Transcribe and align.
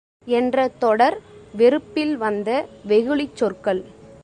என்ற 0.27 0.67
தொடர் 0.79 1.17
வெறுப்பில் 1.53 2.17
வந்த 2.17 2.49
வெகுளிச் 2.87 3.35
சொற்கள். 3.35 3.81